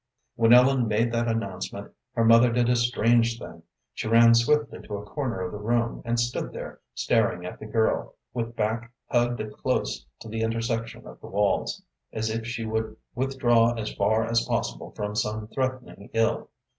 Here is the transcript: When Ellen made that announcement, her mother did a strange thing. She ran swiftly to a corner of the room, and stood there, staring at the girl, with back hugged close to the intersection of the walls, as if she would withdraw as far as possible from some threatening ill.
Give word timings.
When 0.35 0.51
Ellen 0.51 0.87
made 0.87 1.11
that 1.11 1.27
announcement, 1.27 1.93
her 2.15 2.25
mother 2.25 2.51
did 2.51 2.69
a 2.69 2.75
strange 2.75 3.37
thing. 3.37 3.61
She 3.93 4.07
ran 4.07 4.33
swiftly 4.33 4.81
to 4.87 4.97
a 4.97 5.05
corner 5.05 5.41
of 5.41 5.51
the 5.51 5.59
room, 5.59 6.01
and 6.03 6.19
stood 6.19 6.53
there, 6.53 6.79
staring 6.95 7.45
at 7.45 7.59
the 7.59 7.67
girl, 7.67 8.15
with 8.33 8.55
back 8.55 8.91
hugged 9.11 9.43
close 9.57 10.03
to 10.21 10.27
the 10.27 10.41
intersection 10.41 11.05
of 11.05 11.21
the 11.21 11.27
walls, 11.27 11.83
as 12.11 12.31
if 12.31 12.47
she 12.47 12.65
would 12.65 12.97
withdraw 13.13 13.73
as 13.75 13.93
far 13.93 14.25
as 14.25 14.43
possible 14.47 14.89
from 14.95 15.15
some 15.15 15.47
threatening 15.49 16.09
ill. 16.13 16.49